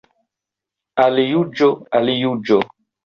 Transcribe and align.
Al 1.05 1.21
Juĝo, 1.33 1.69
al 2.01 2.11
Juĝo! 2.19 2.59